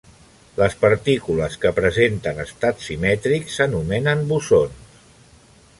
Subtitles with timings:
[0.59, 5.05] Les partícules que presenten estats simètrics s'anomenen bosons.